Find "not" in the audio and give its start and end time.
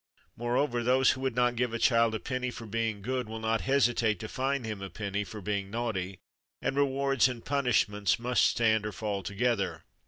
1.35-1.55, 3.37-3.61